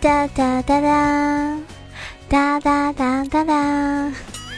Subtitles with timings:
[0.00, 1.58] 哒哒哒哒
[2.28, 4.12] 哒哒哒哒哒！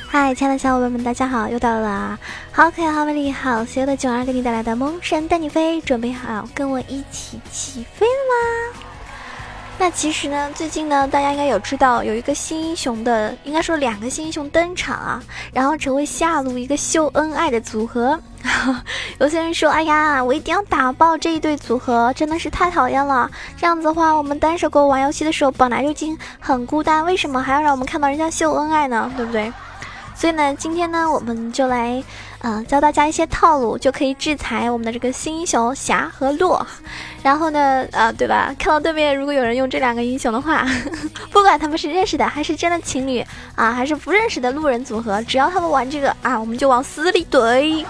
[0.07, 2.19] 嗨，亲爱的小伙伴们，大家好，又到了
[2.53, 8.81] 好可爱、好美丽、好邪恶的囧儿给你带来的萌神带你飞，准备好跟我一起起飞了吗？
[9.79, 15.23] 那其实呢，最近呢，大家应该有知道有一个新英雄的，应该说两个新英雄登场啊，
[15.55, 18.21] 然后成为下路一个秀恩爱的组合。
[19.19, 23.31] 有些人说：“哎呀，我一定要打爆这一对组合，真的是太讨厌了。
[23.57, 29.11] 这样子的话，我们单手狗玩游戏的时候本来就已经很孤单，为什么还要让我们看到人家秀恩爱呢？
[29.17, 29.53] 对不对？”
[30.15, 32.03] 所以呢，今天呢，我们就来，
[32.41, 36.67] 嗯，教大家一些套路，就可以制裁我们的这个新英雄霞和洛。
[37.23, 38.55] 然后呢，啊，对吧？
[38.59, 40.67] 看到对面如果有人用这两个英雄的话，
[41.33, 47.83] 不管他们是认识的还是真的情侣啊，还是不认识的路人组合，只要他们玩这个啊，我们就往死里怼。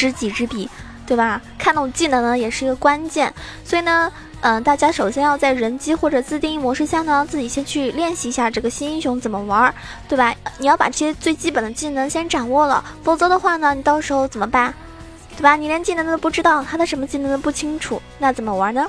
[0.00, 0.70] 知己知彼，
[1.06, 1.40] 对吧？
[1.58, 3.32] 看懂技能呢，也是一个关键。
[3.64, 4.10] 所以呢。
[4.42, 9.74] 嗯，大家首先要在人机或者自定义模式下呢，自己先去练习一下这个新英雄怎么玩，
[10.08, 10.34] 对吧？
[10.56, 14.72] 你要把这些最基本的技能先掌握了，否则的话呢，你到时候怎么办？
[15.36, 15.56] 对吧？
[15.56, 18.86] 你连技能都不知道，他的什么技能都不清楚，那怎么玩呢？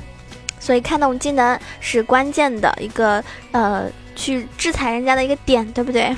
[0.57, 6.15] 所以看懂技能是关键的一个呃，去制裁人家的一个点，对不对？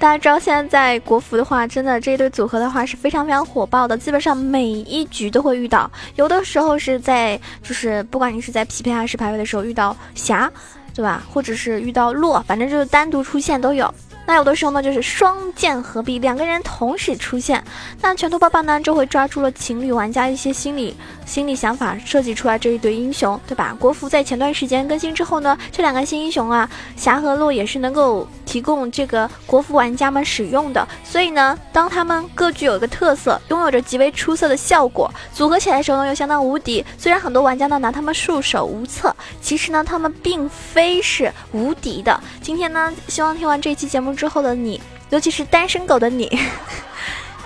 [0.00, 5.90] 大家知道现在在国服的话，真的这一对组合的话是非常非常火爆的，基本上每一局都会遇到。
[6.16, 10.50] 有的时候是在就是不管你是在匹配还是排位的时候遇到霞，
[10.94, 11.22] 对吧？
[11.30, 13.92] 或者是遇到洛，反正就是单独出现都有。
[14.26, 17.62] 那有的时候呢，就是双剑合璧，两个人同时出现。
[18.00, 23.76] 那拳头爸爸呢，就会抓住了情侣玩家一些心理心理想法，设计出来这一对英雄，对吧？
[23.78, 30.86] 国服在前段时间更新之后呢，这两个新英雄啊，霞和洛也是能够提供这个国服玩家们使用的。
[31.04, 36.84] 所以呢，当他们各具有一个特色，拥有着极为出色的效果，组合起来的时候呢，又相当无敌。
[36.98, 42.20] 虽然很多玩家呢拿他们束手无策，其实呢，他们并非是无敌的。
[42.42, 44.10] 今天呢，希望听完这期节目。
[44.10, 46.36] 之后的你，尤其是单身狗的你，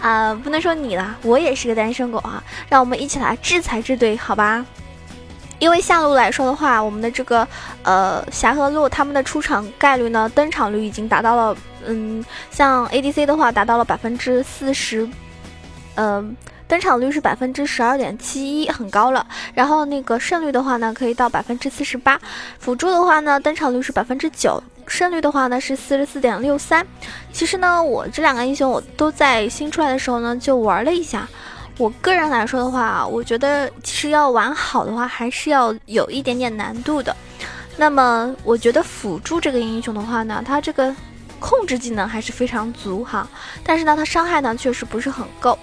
[0.00, 2.42] 啊，不能说你了，我也是个单身狗啊。
[2.70, 4.64] 让我们一起来制裁这对，好吧？
[5.58, 7.46] 因为下路来说的话，我们的这个
[7.82, 11.56] 呃霞和洛他们的出场概率呢，登场率已经达到了，
[11.86, 15.08] 嗯，像 ADC 的话达到了百分之四十，
[15.94, 19.26] 嗯，登场率是百分之十二点七一，很高了。
[19.54, 22.20] 然后那个胜率的话呢，可以到百分之四十八，
[22.58, 24.62] 辅助的话呢，登场率是百分之九。
[24.86, 26.86] 胜率的话呢是四十四点六三，
[27.32, 31.26] 其实呢我这两个英雄我都在新出来的时候呢就玩了一下，
[31.76, 37.14] 我个人来说的话，我觉得其实要玩好的话还是要有一点点难度的。
[37.76, 40.94] 那么我觉得辅助这个英雄的话呢，他这个
[41.40, 43.28] 控制技能还是非常足哈，
[43.64, 45.58] 但是呢他伤害呢确实不是很够。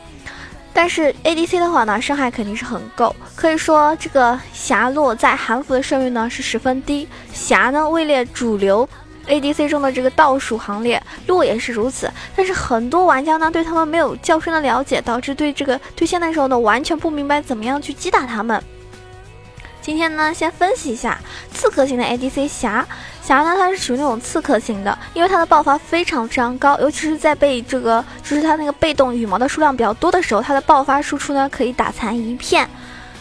[0.73, 8.88] 但是 ADC 的话呢，伤害肯定是很够，可以说这个霞洛在韩服的胜率呢是十分低，霞呢位列主流。
[9.31, 12.12] ADC 中的这个倒数行列，洛也是如此。
[12.36, 18.62] 但是很多玩家呢，对他们没有较深的了解，导致对这个对线的时候呢，完全不明白怎么样去击打他们。
[19.81, 21.18] 今天呢，先分析一下
[21.53, 22.86] 刺客型的 ADC 霞。
[23.24, 32.68] 霞呢，它是属于那种刺客型的，因为它的爆发非常非常高，尤其是在被这个就是它那个被动羽毛的数量比较多的时候，它的爆发输出呢可以打残一片，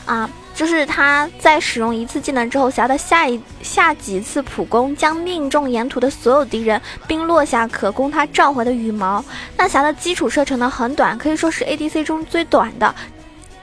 [0.07, 0.29] 啊。
[0.61, 6.79] 就是他在使用一次技能之后，霞的下一下几次普攻将命中沿途的所有敌人，
[7.09, 9.25] 并落下可供他召回的羽毛。
[9.57, 12.95] 那霞的基础射程呢很短，可以说是 ADC 中最短的，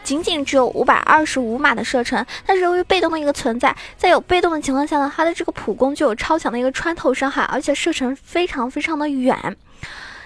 [0.03, 2.25] 仅仅只有五百二十五码的射程。
[2.47, 9.55] 但是由于被动的一个存在，在有被动的情况下呢，他的这个普攻就有超强的一个穿透伤害，而且射程非常非常的远。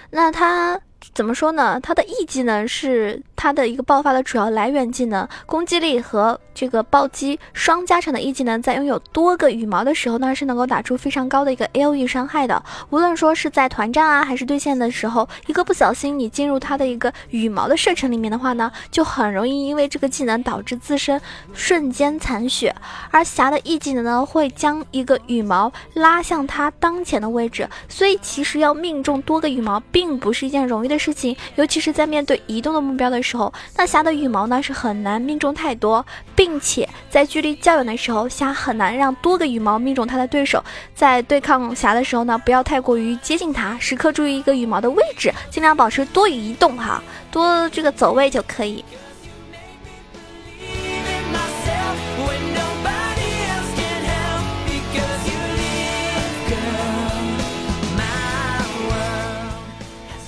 [0.08, 0.80] 那他。
[1.14, 1.80] 怎么说呢？
[1.82, 12.62] 它的 E 技能是它的一个爆发的主要来源技能，攻击力和这个暴击双加成的 E 技能，在拥有多个羽毛的时候呢，是能够打出非常高的一个 AOE 伤害的。
[12.90, 21.20] 无论说是在团战啊，还是对线的时候，一个不小心你进入它的一个羽毛的射程里面的话呢，就很容易因为这个技能导致自身
[21.52, 22.72] 瞬间残血。
[23.10, 30.92] 而霞的 E 技能呢，会将一个羽毛拉向它当前的位置，所以其实要命中多个羽毛，并不是一件容易的。
[31.02, 36.04] 事情，尤其是在面对移动的目标的时候，时候那霞的羽毛呢是很难命中太多，
[36.36, 40.62] 并且在距离较远的时候，霞很难让多个羽毛命中他的对手。
[40.94, 48.84] 在对抗霞的时候呢，不要太过于接近他，时刻注意一个羽毛的位置，尽量保持多移动哈，多这个走位就可以。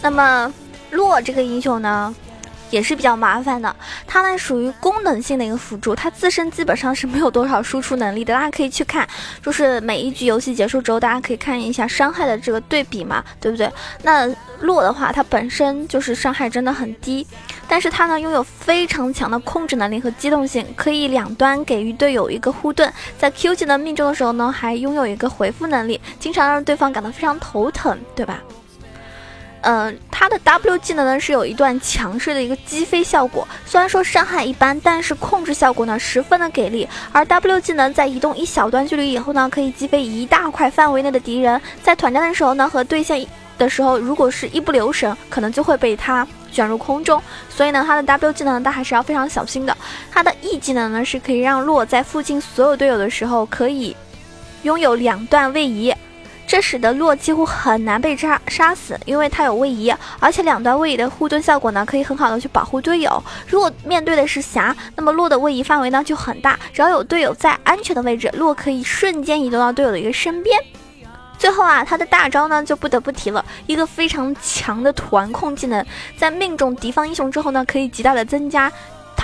[0.00, 0.50] 那么。
[0.90, 2.14] 洛这个英雄呢，
[2.70, 3.74] 也是比较麻烦的。
[4.06, 8.34] 它呢属于功能性的一个辅助，它自身基本上是没有多少输出能力的。
[8.34, 9.08] 大家可以去看，
[9.42, 13.70] 就是每一局游戏结束之后，大家可以看一下伤害的这个对比嘛，对不对？
[14.02, 14.28] 那
[14.60, 17.26] 洛的话，它本身就是伤害真的很低，
[17.68, 28.42] 但是它呢拥有非常强的控制能力和机动性，可以两端给予队友一个护盾，在 Q 技能命中的时候呢，还拥有一个回复能力，经常让对方感到非常头疼，对吧？
[29.64, 36.86] 嗯，它的 W 技能呢是有一段强势的一个击飞效果，虽然说伤害一般，但是控制效果呢十分的给力。
[37.12, 43.26] 而 W 技能在移动一小段距离以后呢，可以击飞一大块范围内的敌人，在团战的时候呢和对线
[43.56, 47.22] 的时候，如果是一不留神，可能就会被他卷入空中。
[47.48, 49.74] 所以呢，他的 W 技能大家还是要非常小心的。
[50.12, 53.96] 他的 E 技能呢是可以让落在附近所有队友的时候可以
[54.64, 55.94] 拥有两段位移。
[56.46, 63.22] 这使得洛几乎很难被杀杀死，因为他有位移，而且两段位移的护盾效果呢，可以很好的去保护队友。
[63.46, 70.58] 如果面对的是霞，那么洛的位移范围呢就很大，只要有队友在安全的位置，洛可以瞬间移动到队友的一个身边。
[71.36, 75.84] 最后啊，他的大招呢就不得不提了，一个非常强的团控技能，
[76.16, 78.70] 在命中敌方英雄之后呢，可以极大的增加。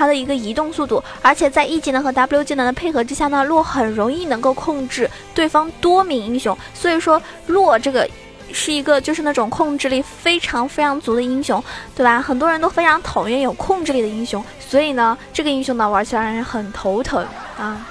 [0.00, 6.56] 它的一个移动速度，而且在 E 技能和 W 技能的配合之下呢，洛很容易能够控制对方多名英雄。
[6.72, 8.08] 所以说，洛这个
[8.50, 11.62] 是一个就是那种控制力非常非常足的英雄，
[11.94, 12.18] 对吧？
[12.18, 17.22] 很多人都非常讨厌有控制力的英雄，所以呢，这个英雄呢玩起来让人很头疼
[17.58, 17.86] 啊。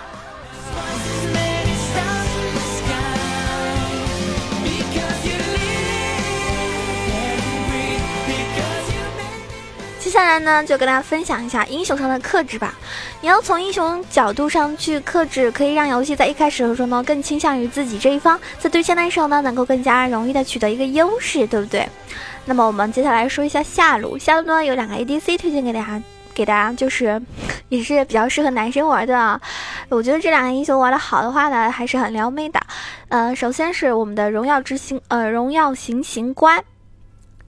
[10.09, 12.73] 接下来呢，就跟大家分享一下英雄上的克制吧。
[13.21, 21.87] 你要从英雄角度上去克制，可以让游戏在一开始的时候呢，更倾向于自己这一方，在对线的时候呢，能够更加容易的取得一个优势，对不对？
[22.45, 26.01] 那么我们接下来说一下下路，下路呢有两个 ADC 推荐给大家，
[26.33, 27.21] 给大家就是
[27.67, 29.39] 也是比较适合男生玩的啊。
[29.89, 32.59] 我觉得这两个英雄玩的好的话呢，还是很撩妹的。
[33.09, 36.63] 呃，首先是我们的荣耀之星，呃，荣耀行刑官，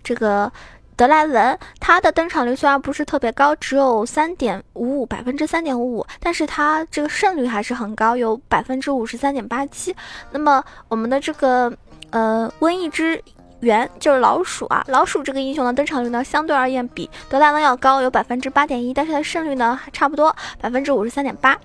[0.04, 0.52] 这个。
[1.02, 9.96] 德莱文，他的登场率虽然不是特别高，只有三点五五百分之三点五五，但是他这个胜率还是很高，有百分之五十三点八七。
[10.30, 11.74] 那么我们的这个
[12.12, 13.20] 呃瘟疫之
[13.62, 21.58] 源就是老鼠啊，老鼠这个英雄的登场率呢，相对而言比德莱文要高，有百分之八点一，但是它胜率呢还差不多，百分之五十三点八。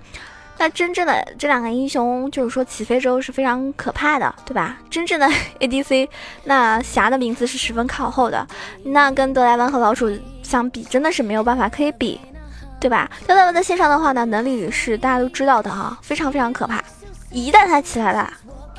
[0.59, 4.77] 那真正的这两个英雄，就是说起飞之后是非常可怕的，对吧？
[4.91, 5.29] 真正的
[5.61, 6.09] ADC，
[6.45, 8.47] 那霞的名字是十分靠后的，
[8.85, 10.11] 那跟德莱文和老鼠
[10.43, 12.21] 相比，真的是没有办法可以比，
[12.81, 13.11] 对吧？
[13.27, 16.83] 德莱文在线上的话呢，能力是大家都知道的哈，非常非常可怕。
[17.31, 18.33] 一旦他起来了，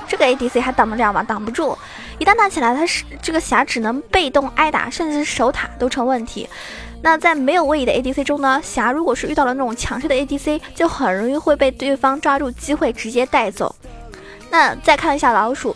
[0.08, 1.22] 这个 ADC 还挡得了吗？
[1.22, 1.78] 挡不住。
[2.18, 6.50] 一旦他起来，他是这个霞只能被动挨打，甚至是守塔都成问题。
[7.02, 13.74] 那在没有位移的 ADC 中呢，霞如果是遇到了那种强势的 ADC，就很容易会被对方抓住机会直接带走。
[14.50, 15.76] 那再看一下老鼠。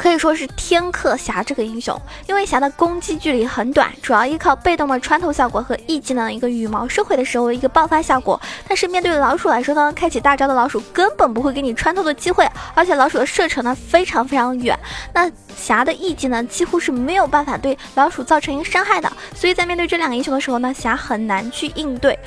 [0.00, 1.94] 可以说是天克霞这个英雄，
[2.26, 8.40] 因为霞的攻击距离很短，主要依靠被动的穿透效果和 E 技能一个羽毛收回的时候一个爆发效果。
[8.66, 14.74] 但是面对老鼠来说呢，开启大招的老鼠根本不会给你穿透的机会，而且老鼠的射程呢非常非常远。
[15.12, 22.18] 那霞的 E 技能几乎是没有办法对老鼠造成一个伤害的，所以在面对这两个英雄的时候呢，霞很难去应对。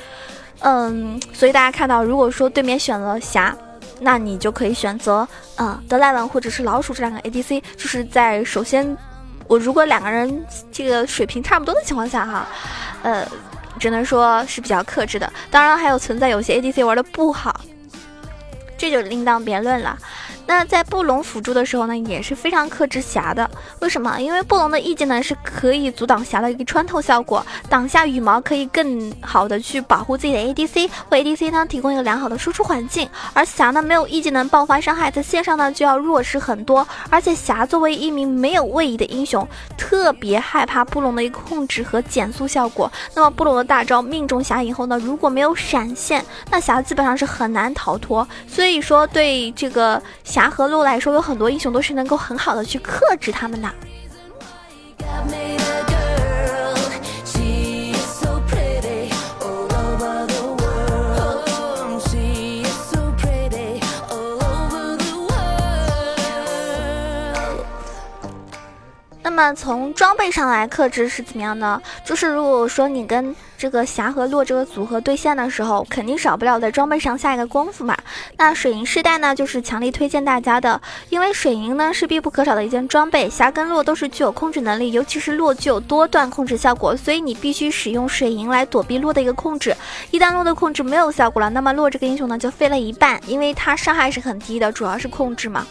[0.60, 3.52] 嗯，所以大家看到，如果说对面选了霞。
[4.00, 8.96] 那你就可以选择，呃，德莱文或者是老鼠这两个 ADC，就是在首先，
[9.46, 12.48] 我如果两个人这个水平差不多的情况下，哈，
[13.02, 13.26] 呃，
[13.78, 15.32] 只能说是比较克制的。
[15.50, 17.60] 当然还有存在有些 ADC 玩的不好，
[18.76, 19.96] 这就另当别论了。
[20.46, 23.50] 那在布隆辅助的时候呢，也是非常克制霞的。
[23.80, 24.20] 为什么？
[24.20, 33.08] 因为布隆的一技能是可以阻挡霞的一个穿透效果，挡下羽毛可以更好的去保护自己的 ADC，为 ADC 呢提供一个良好的输出环境。
[33.32, 36.86] 而霞呢没有 E 技能爆发伤害，在线上呢就要弱势很多。
[37.08, 39.46] 而且霞作为一名没有位移的英雄，
[39.78, 42.90] 特别害怕布隆的一个控制和减速效果。
[43.14, 48.26] 那么布隆的大招命中霞以后呢，如果没有闪现，那霞基本上是很难逃脱。
[48.46, 50.00] 所以说对这个。
[50.34, 53.70] 霞和鹿来说，有很多英雄都是能够很好的去克制他们的。
[69.22, 71.80] 那么从装备上来克制是怎么样呢？
[72.04, 77.96] 就是如果说你跟这个霞和洛这个组合对线的时候，肯定少不了在装备上下一个功夫嘛。
[78.36, 83.30] 那水银饰带呢，就是强力推荐大家的，因为水银呢是必不可少的一件装备。
[83.30, 89.74] 霞跟洛都是具有控制能力，尤其是洛具有多段控制效果，所以你必须使用水银来躲避洛的一个控制。
[90.10, 95.66] 一旦洛的控制没有效果了，那么洛这个英雄呢就废了一半，因为它伤害是很低的，主要是控制嘛。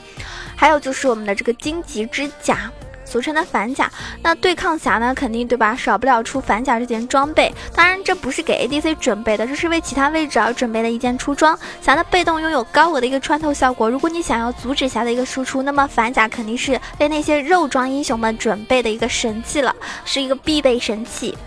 [0.55, 2.71] 还有就是我们的这个荆棘之甲。
[3.13, 3.91] 俗称的反甲，
[4.24, 5.75] 那对抗侠呢，肯定对吧？
[5.75, 7.53] 少不了出反甲这件装备。
[7.75, 11.55] 当然，这不是给 ADC 准备的，这是为其他位置而准备的一件出装。
[11.79, 21.38] 侠的被动拥有高额的一个穿透效果，如果你想要阻止侠的一个输出，那么反甲肯定是为那些肉装英雄们准备的一个神器了，是一个必备神器。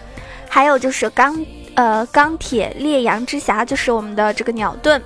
[0.48, 1.44] 还有就是钢
[1.74, 5.02] 呃钢铁烈阳之匣，就是我们的这个鸟盾。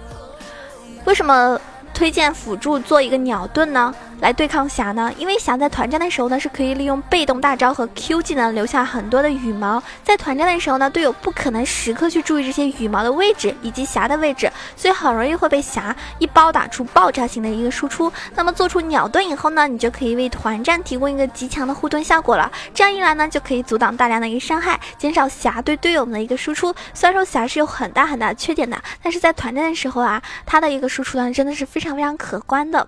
[1.06, 1.58] 为什么
[1.94, 3.94] 推荐辅助做一个鸟盾呢？
[4.20, 5.10] 来对抗霞呢？
[5.16, 9.82] 因为霞在团战的时候呢，是可以利用被动大招和 Q 技能留下很多的羽毛。
[10.04, 18.12] 在团战的时候呢，队友不可能时刻去注意这些羽毛的位置以及霞的位置，所以很容易会被霞一包打出爆炸型的一个输出。
[18.34, 22.52] 那么做出鸟盾以后呢，你就可以为团战提供一个极强的护盾效果了。
[22.74, 26.74] 这样一来呢，就可以阻挡大量的一个伤害，减少霞对队友们的一个输出。
[26.92, 32.86] 虽然说霞是有很大很大的缺点的，但是在团战的时候啊，它的一个输出呢，真的是非常非常可观的。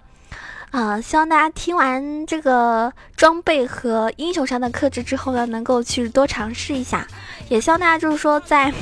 [0.73, 7.07] 啊，希望大家听完这个装备和英雄上的克制之后呢，能够去多尝试一下。
[7.51, 8.73] 也希望大家就是说，在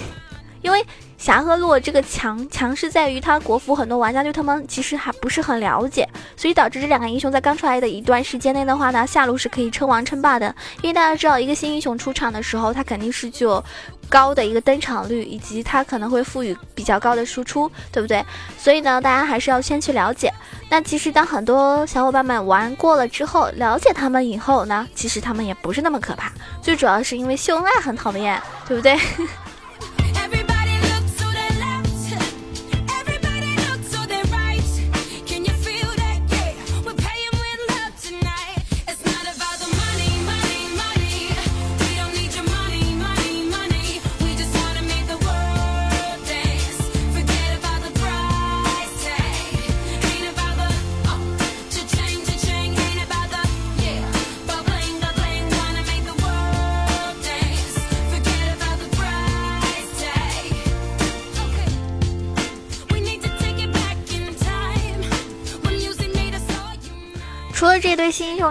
[0.62, 0.86] 因为
[1.20, 10.46] 霞和洛这个强强势在于他国服，很多玩家对他们其实还不是很了解，所以导致这两个英雄在刚出来的一段时间内的话呢，下路是可以称王称霸的。
[10.80, 13.62] 因为大家知道，一个新英雄出场的时候，他肯定是具有
[14.08, 18.24] 高的一个登场率，以及他可能会赋予比较高的输出，对不对？
[18.56, 20.32] 所以呢，大家还是要先去了解。
[20.70, 26.32] 那其实当很多小伙伴们玩过了之后，了解他们以后呢，其实他们也不是那么可怕。
[26.62, 28.98] 最主要是因为秀恩爱很讨厌，对不对？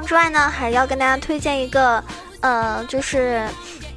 [0.06, 2.04] 之外呢，还要跟大家推荐一个，
[2.42, 3.48] 呃，就是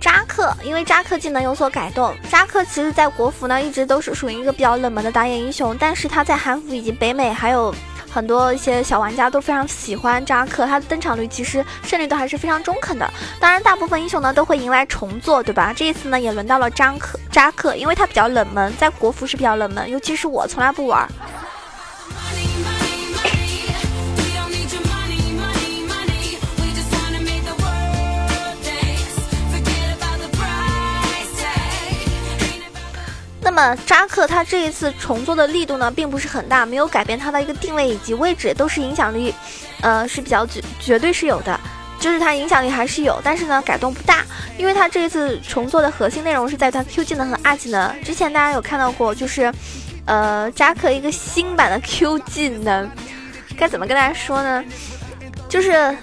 [0.01, 2.15] 扎克，因为扎克技能有所改动。
[2.31, 7.75] 扎克其实在国服呢一直都是属于一个比较冷门的打野英雄，但是他在韩服以及北美还有
[8.11, 13.11] 很多一些小玩家都非常喜欢扎克，他的登场率其实胜率都还是非常中肯的。
[13.41, 15.73] 当然，大部分英雄呢都会迎来重做，对吧？
[15.75, 21.09] 这一次呢也轮到了扎克，扎克，因为他比较冷门，在国服是比较冷门，尤其是我从来不玩。
[33.55, 39.35] 那么扎克他这一次重做的力度呢，并不是很大，没有改变他的一个定位以及位置，都是影响力，
[39.83, 41.61] 呃是比较绝绝对是有的，
[42.01, 44.25] 就是他影响力还是有，但是呢改动不大，
[44.57, 47.95] 因为他这一次重做的核心内容是在他 Q 技能和 R 技能。
[48.03, 49.53] 之前大家有看到过，就是，
[50.07, 52.91] 呃扎克一个新版的 Q 技能，
[53.55, 54.65] 该怎么跟大家说呢？
[55.47, 55.95] 就是。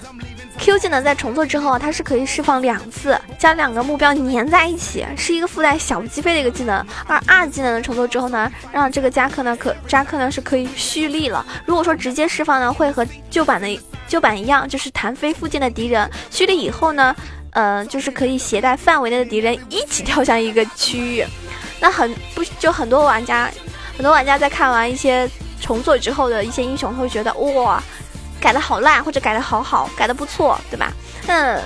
[0.60, 6.86] Q 技能在重做之后啊，它是可以释放两次，将两个目标粘在一起，是一个附带小击飞的一个技能。
[7.08, 11.44] 而 R 技能的重做之后呢，让这个扎克呢可扎克呢是可以蓄力了。
[11.66, 13.68] 如果说直接释放呢，会和旧版的
[14.08, 16.08] 旧版一样，就是弹飞附近的敌人。
[16.30, 17.16] 蓄力以后呢，
[17.52, 21.26] 呃，就是可以携带范围内的敌人一起跳向一个区域。
[21.80, 23.50] 那很不就很多玩家，
[23.96, 25.28] 很多玩家在看完一些
[25.62, 27.82] 重做之后的一些英雄，会觉得哇。
[28.40, 30.92] 改的好烂，或者改的好好，改的不错，对吧？
[31.28, 31.60] 那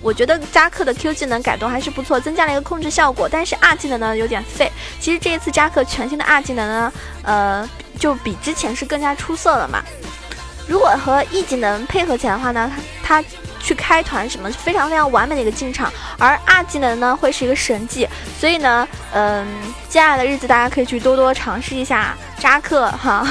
[0.00, 3.28] 我觉得扎克的 Q 技能改动还是不错，增加了一个控制效果。
[3.28, 4.70] 但是 R 技能呢有点废。
[4.98, 9.80] 其实这一次扎克全新的 R 技能呢，呃，就比之前是更加出色了嘛。
[10.66, 12.70] 如果和 E 技能配合起来的话呢，
[13.02, 13.28] 他他
[13.60, 15.92] 去开团什么非常非常完美的一个进场。
[16.18, 18.08] 而 R 技能呢会是一个神技，
[18.40, 19.46] 所以呢，嗯，
[19.88, 23.24] 接下来的日子大家可以去多多尝试一下扎克哈。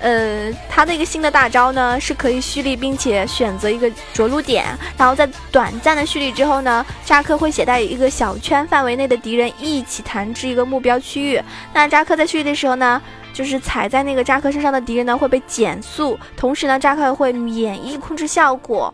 [0.00, 4.64] 呃，他的一个新的大招呢，是可以蓄力，并且选择一个着陆点，
[4.96, 11.42] 然后在短暂的蓄力之后呢，扎克会携带一个小圈范围内的敌人一起弹至一个目标区域。
[11.72, 13.02] 那扎克在蓄力的时候呢，
[13.32, 18.92] 就是踩在那个扎克身上的敌人呢会被减速，同时呢，扎克会免疫控制效果。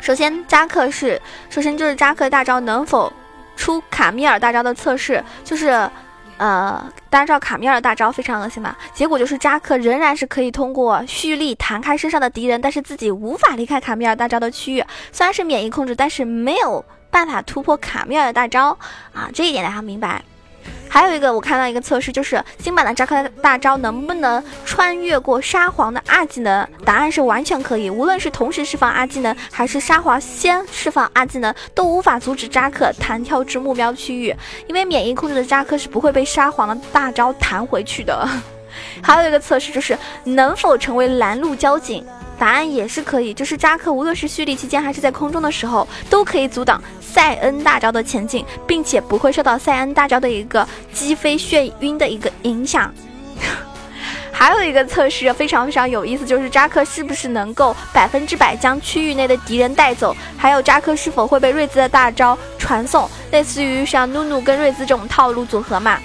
[0.00, 3.12] 首先，扎克是首先就是扎克大招能否
[3.56, 5.88] 出卡米尔大招的测试，就是
[6.40, 8.74] 呃，单照卡米尔的大招非常恶心吧。
[8.94, 14.82] 结果就是扎克仍然是可以通过蓄力弹开身上的敌人，但是自己无法离开卡米尔大招的区域。
[15.12, 18.68] 虽然是免疫控制，但是没有办法突破卡米尔的大招
[19.12, 20.22] 啊，这一点大家明白。
[20.88, 26.66] 还有一个，我看到一个测试，就是新版的扎克大招能不能穿越过沙皇的二技能？
[26.84, 34.34] 答案是完全可以，无论是同时释放二技能，还是沙皇先释放二技能，都无法阻止扎克弹跳至目标区域，
[34.66, 38.28] 因为免疫控制的扎克是不会被沙皇的大招弹回去的。
[39.02, 42.04] 还有一个测试就是能否成为拦路交警？
[42.40, 52.90] 答案也是可以，就是扎克无论是蓄力期间还是在空中的时候，都可以阻挡塞恩大招的前进，并且不会受到塞恩大招的一个击飞眩晕的一个影响。
[54.32, 60.16] 还有一个测试非常非常有意思，就是扎克是不是能够百分之百将区域内的敌人带走？
[60.38, 63.06] 还有扎克是否会被瑞兹的大招传送？
[63.32, 66.00] 类似于像努努跟瑞兹这种套路组合嘛？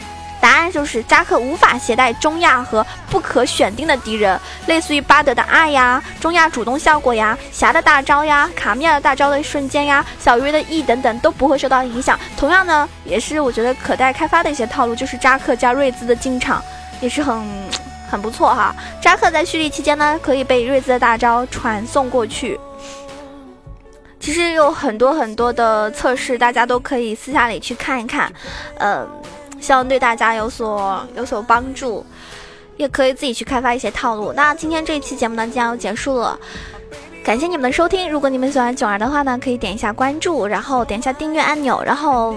[0.45, 12.19] 答案就是扎克无法携带中亚和不可选定的敌人，类似于巴德的爱呀、中亚主动效果呀、侠的大招呀、卡米尔大招的瞬间呀、小鱼的 E 等等都不会受到影响。
[12.37, 16.63] 同样呢，也是我觉得可待开发的一些套路，就是扎克加瑞兹的进场
[17.01, 17.43] 也是很
[18.07, 18.75] 很不错哈。
[19.01, 22.59] 扎克在蓄力期间呢，可以被瑞兹的大招传送过去。
[24.19, 28.31] 其实有很多很多的测试，大家都可以私下里去看一看，
[28.77, 29.09] 嗯。
[29.65, 32.05] 希望对大家有所有所帮助，
[32.77, 34.31] 也可以自己去开发一些套路。
[34.34, 36.39] 那今天这一期节目呢，将要结束了，
[37.24, 38.07] 感谢你们的收听。
[38.07, 42.36] 如果你们喜欢囧儿的话呢，可以点一下关注，然后点一下订阅按钮，然后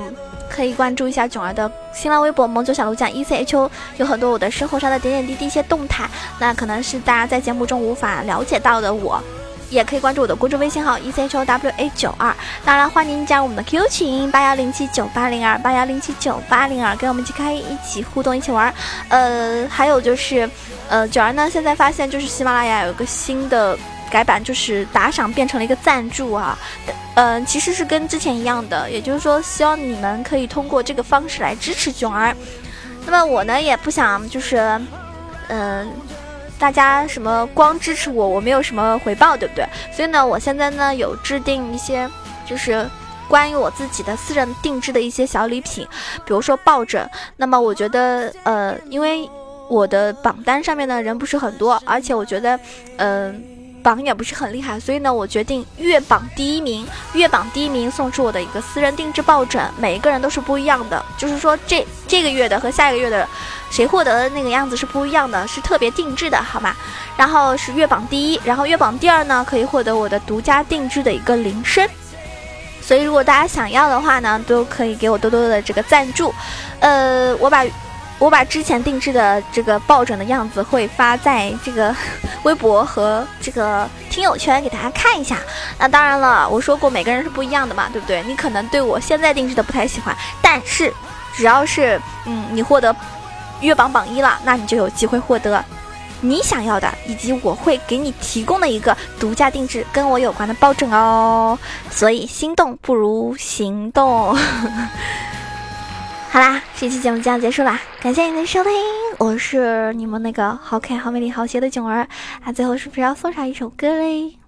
[0.49, 6.09] 可以关注一下囧儿的新浪微博“萌九小鹿酱 E C H O”，有很多我的生活上的点点滴滴一些动态，
[6.39, 9.23] 那可能是大家在节目中无法了解到的我。
[9.71, 12.35] 也可以关注我的公众微信号 e c h o w a 九二，
[12.65, 18.73] 当然欢迎加入我们的 QQ 群八幺零七九八零二八幺零七九八零二，跟我们一起开一起互动一起玩。
[19.09, 20.49] 呃，还有就是，
[20.89, 23.77] 呃，九儿呢现在发现就是喜马拉雅有个新的
[24.11, 26.59] 改版，就是打赏变成了一个赞助啊。
[27.15, 32.35] 嗯，其实是跟之前一样的，也就是说希望你们可以通过这个方式来支持囧儿。
[33.05, 34.81] 那么我呢也不想就是，
[35.49, 35.91] 嗯。
[36.59, 39.65] 大家什么光支持我，我没有什么回报，对不对？
[39.93, 42.09] 所以呢，我现在呢有制定一些，
[42.45, 42.85] 就是
[43.29, 45.87] 关于我自己的私人定制的一些小礼品，
[46.25, 47.09] 比如说抱枕。
[47.37, 49.29] 那么我觉得，呃，因为
[49.69, 52.59] 我的榜单上面的人不是很多，而且我觉得，
[52.97, 53.58] 嗯。
[53.89, 63.27] 榜也不是很厉害，所以呢，我决定月榜第一名，月榜第一名送出我的一个私人定制抱枕，每一个人都是不一样的，就是说这这个月的和下一个月的，
[63.71, 66.77] 谁获得的那个样子是不一样的，是特别定制的，好吗？
[67.17, 71.89] 然后是月榜第一，然后月榜第二呢，可以获得我的独家定制的一个铃声，
[72.83, 76.35] 所以如果大家想要的话呢，都可以给我多多的这个赞助，
[76.81, 77.65] 呃，我把。
[78.19, 81.95] 我把之前定制的这个抱枕的样子会发在这个
[82.43, 85.39] 微博和这个听友圈给大家看一下。
[85.79, 88.23] 那当然了，我说过每个人是不一样的嘛，对不对？
[88.25, 90.93] 你可能对我现在定制的不太喜欢，但是
[91.35, 92.95] 只要是嗯你获得
[93.61, 95.65] 月榜榜一了，那你就有机会获得
[96.21, 101.57] 你想要的，以及我会给你提供的一个独家定制跟我有关的抱枕哦。
[101.91, 104.37] 所以心动不如行动。
[106.31, 108.73] 好啦，这期节目就要结束啦，感谢你的收听，
[109.19, 112.07] 我是你们那个好可爱、好美丽、好邪的囧儿
[112.45, 112.53] 啊！
[112.53, 114.39] 最后是不是要送上一首歌嘞？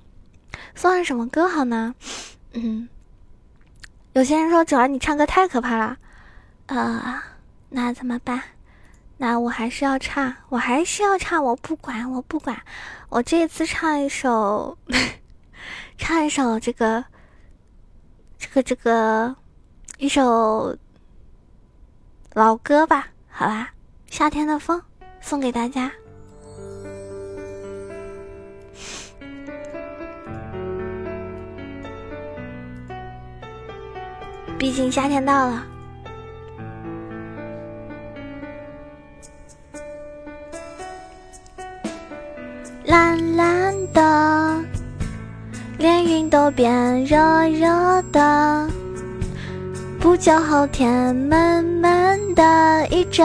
[0.75, 1.95] 送上什么歌好呢？
[2.53, 2.87] 嗯，
[4.13, 5.97] 有些人说囧儿你唱歌太可怕了，
[6.67, 7.23] 呃，
[7.71, 8.43] 那怎么办？
[9.17, 12.61] 那我还是要唱，我还是要唱，我不管，我不管，
[13.09, 14.77] 我这次唱一首，
[15.97, 17.03] 唱一首这个，
[18.39, 19.35] 这个这个
[19.97, 20.77] 一首。
[22.33, 23.71] 老歌吧，好吧，
[24.07, 24.81] 夏天的风
[25.21, 25.91] 送给大家。
[34.57, 35.67] 毕竟夏天到了，
[42.85, 44.65] 蓝蓝的，
[45.79, 48.71] 连云都变热热的。
[50.01, 53.23] 不久后，天闷闷的，一阵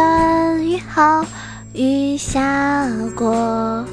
[0.62, 1.26] 雨后，
[1.74, 2.86] 雨下
[3.16, 3.86] 过，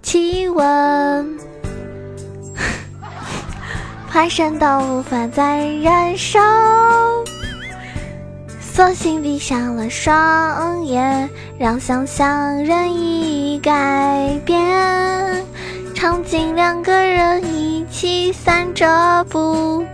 [0.00, 1.38] 气温。
[4.08, 6.38] 爬升到无法再燃烧，
[8.60, 15.44] 索性闭上了双眼，让想象任意改变。
[15.92, 19.84] 场景两个人一起散着步，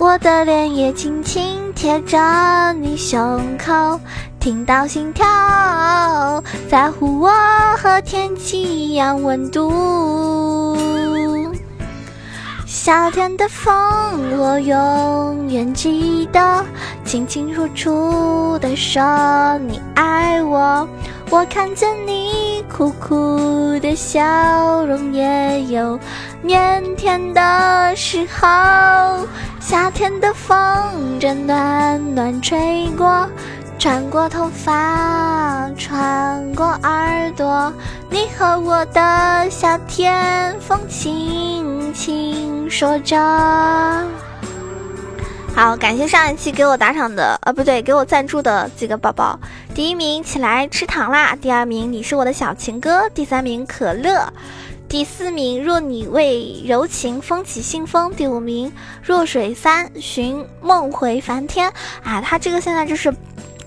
[0.00, 4.00] 我的脸也轻轻贴着你胸口，
[4.38, 5.26] 听到心跳，
[6.70, 7.28] 在乎我
[7.76, 10.76] 和天气一样温度。
[12.64, 13.74] 夏天的风，
[14.38, 16.64] 我永远记得，
[17.04, 19.02] 清清楚楚的说
[19.66, 20.88] 你爱我。
[21.28, 22.27] 我看见你
[22.70, 25.98] 苦苦的笑容，也有
[26.44, 29.26] 腼腆的时候。
[29.60, 30.56] 夏天的风
[31.18, 33.28] 正暖暖吹过，
[33.78, 37.72] 穿过头发，穿过耳朵。
[38.10, 43.16] 你和我的夏天风，轻轻说着。
[45.54, 49.38] 好，感谢上一期给我打赏的，呃，不对，给我赞助的几个宝宝。
[49.78, 54.32] 第一名起来吃糖啦，第二名你是我的小情歌，第三名可乐，
[54.88, 58.72] 第四名若你为柔情风起信封，第五名
[59.04, 61.72] 弱水三寻梦回梵天。
[62.02, 63.14] 啊，他这个现在就是，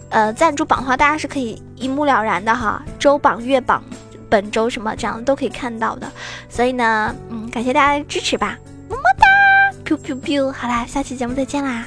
[0.09, 3.81] 呃，赞助榜的话，大家是可以一目了然的哈，周榜、月榜、
[4.29, 6.11] 本周什么这样都可以看到的。
[6.49, 8.59] 所以呢，嗯，感谢大家的支持吧。
[9.85, 11.85] biu biu biu，好啦，下期节目再见啦。